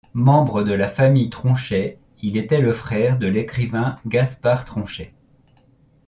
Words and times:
Membre 0.15 0.63
de 0.63 0.73
la 0.73 0.87
famille 0.87 1.29
Tronchay, 1.29 1.99
il 2.23 2.35
était 2.35 2.59
le 2.59 2.73
frère 2.73 3.19
de 3.19 3.27
l'écrivain 3.27 3.99
Gaspard 4.07 4.65
Tronchay. 4.65 5.13